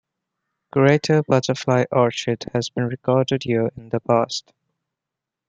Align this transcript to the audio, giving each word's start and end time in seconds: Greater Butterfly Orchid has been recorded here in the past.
Greater 0.71 1.21
Butterfly 1.21 1.83
Orchid 1.91 2.47
has 2.55 2.71
been 2.71 2.87
recorded 2.87 3.43
here 3.43 3.69
in 3.77 3.89
the 3.89 3.99
past. 3.99 4.51